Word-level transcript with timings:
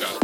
how 0.00 0.21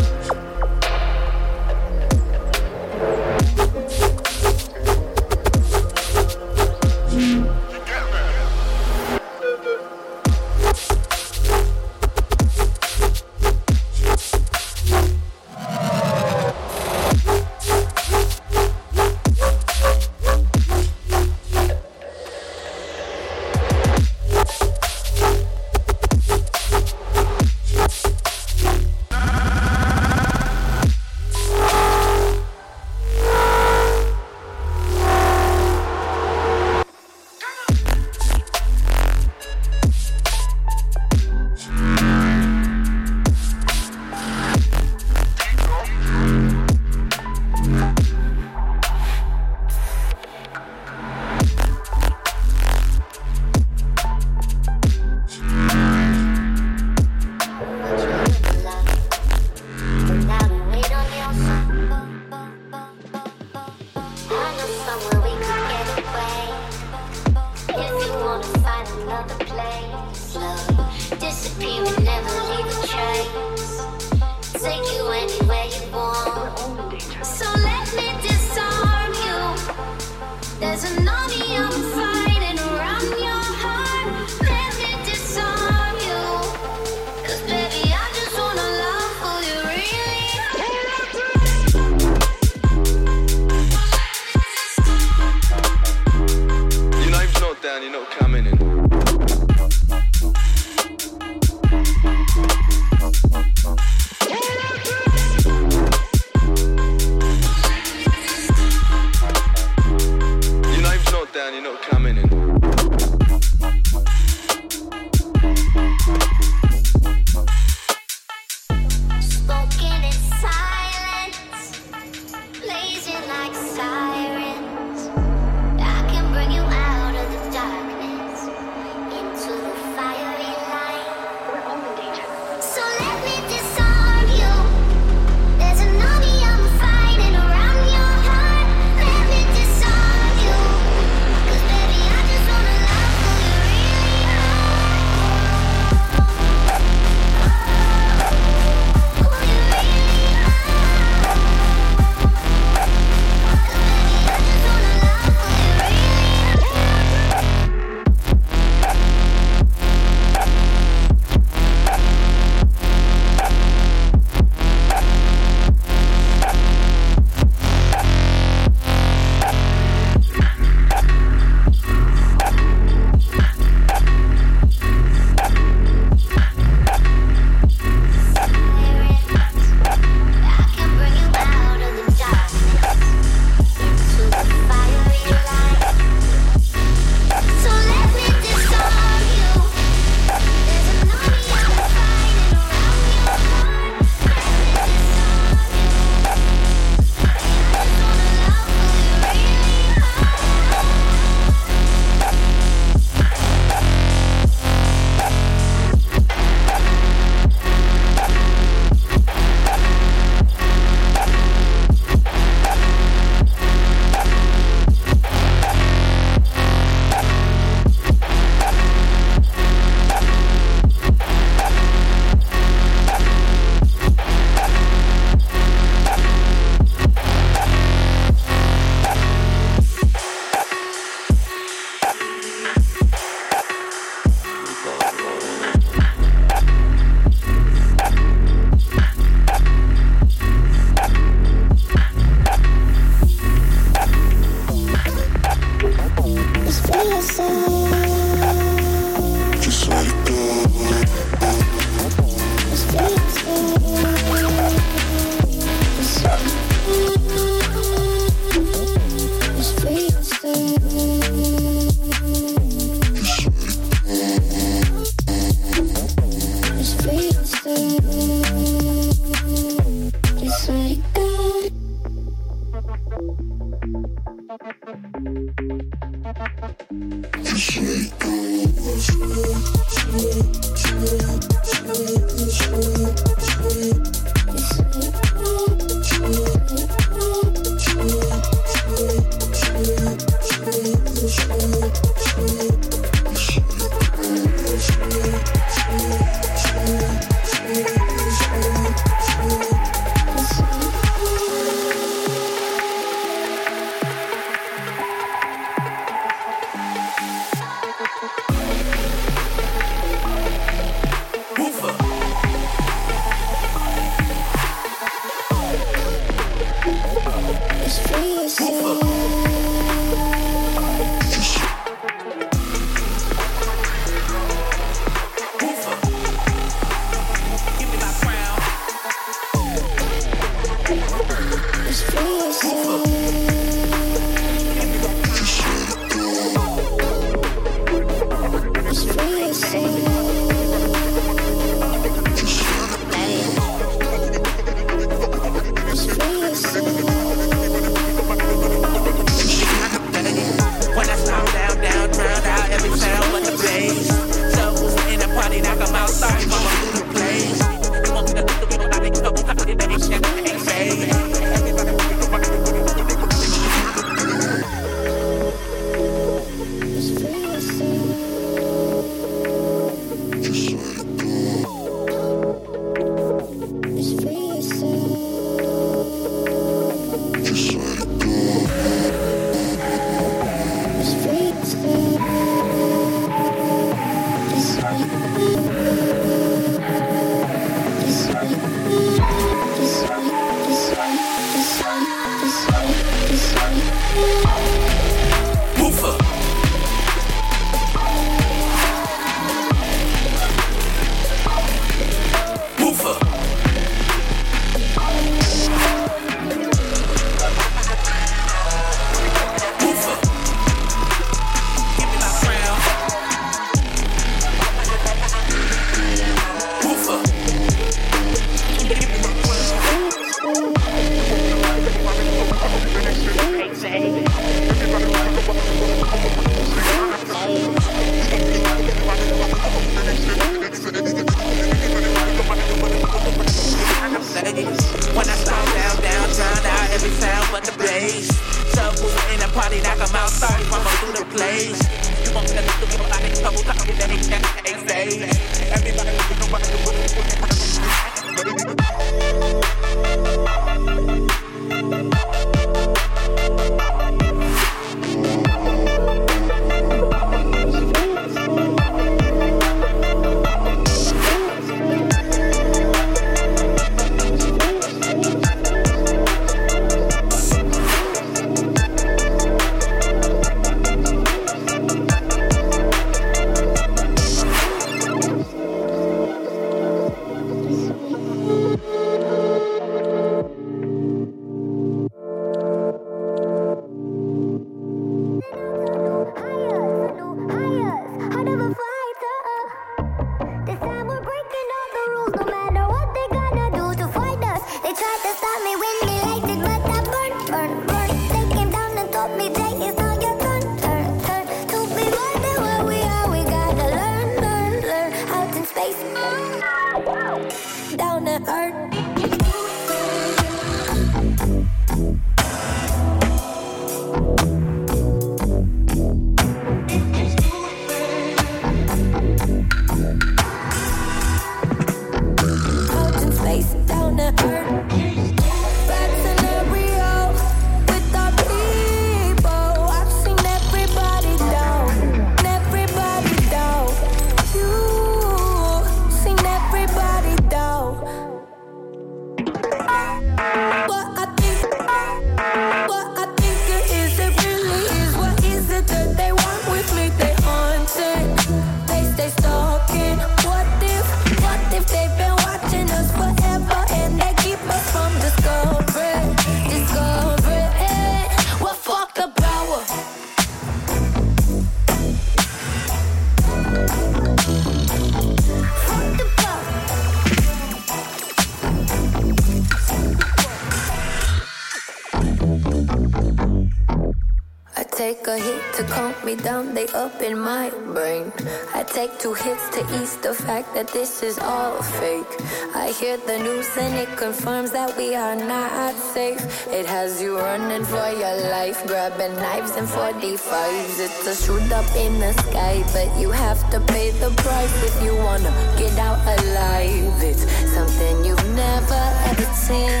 two 579.20 579.34
hits 579.34 579.68
to 579.68 579.80
ease 580.00 580.16
the 580.16 580.32
fact 580.32 580.72
that 580.74 580.88
this 580.88 581.22
is 581.22 581.38
all 581.38 581.82
fake. 582.00 582.32
I 582.74 582.90
hear 582.98 583.18
the 583.18 583.38
news 583.38 583.68
and 583.76 583.94
it 583.94 584.08
confirms 584.16 584.70
that 584.70 584.96
we 584.96 585.14
are 585.14 585.36
not 585.36 585.94
safe. 585.94 586.40
It 586.68 586.86
has 586.86 587.20
you 587.20 587.36
running 587.36 587.84
for 587.84 588.08
your 588.22 588.36
life, 588.48 588.86
grabbing 588.86 589.34
knives 589.36 589.72
and 589.76 589.86
45s. 589.86 590.96
It's 591.06 591.26
a 591.26 591.34
shoot 591.34 591.70
up 591.70 591.84
in 591.96 592.18
the 592.18 592.32
sky, 592.32 592.82
but 592.94 593.08
you 593.20 593.30
have 593.30 593.60
to 593.72 593.80
pay 593.92 594.10
the 594.10 594.30
price 594.42 594.76
if 594.88 595.02
you 595.04 595.14
wanna 595.16 595.52
get 595.76 595.98
out 595.98 596.20
alive. 596.38 597.22
It's 597.22 597.44
something 597.76 598.24
you've 598.24 598.48
never 598.54 599.02
ever 599.30 599.48
seen. 599.52 600.00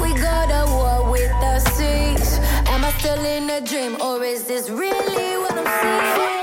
We 0.00 0.14
go 0.14 0.36
to 0.52 0.62
war 0.72 1.10
with 1.12 1.32
the 1.44 1.60
seas. 1.74 2.38
Am 2.72 2.82
I 2.82 2.90
still 2.98 3.22
in 3.24 3.50
a 3.50 3.60
dream 3.60 4.00
or 4.00 4.24
is 4.24 4.44
this 4.44 4.70
really 4.70 5.36
what 5.42 5.52
I'm 5.52 5.68
seeing? 6.16 6.37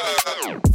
Tchau. 0.00 0.69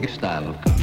Cristal. 0.00 0.73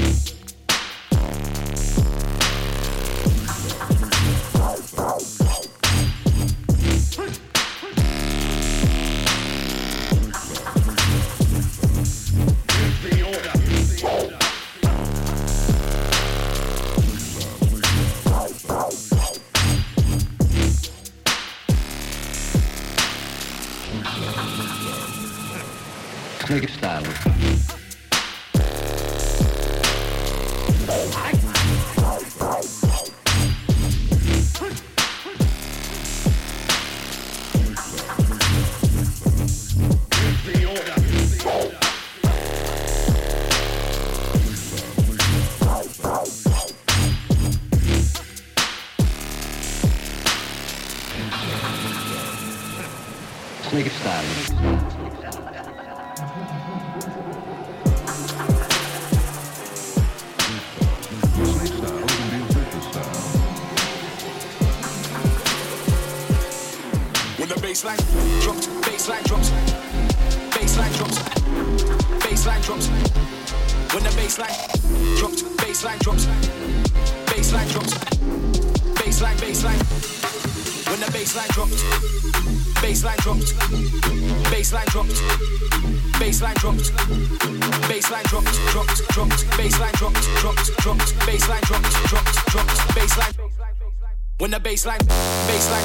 Baseline, 94.63 94.99
baseline, 95.47 95.83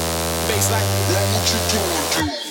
baseline. 0.49 0.85
What 1.33 2.41
you 2.41 2.46